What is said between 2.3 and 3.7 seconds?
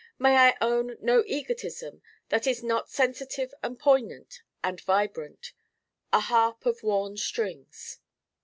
is not sensitive